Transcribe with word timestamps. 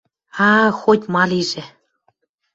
А-а, 0.49 0.67
хоть-ма 0.79 1.23
лижӹ! 1.29 1.63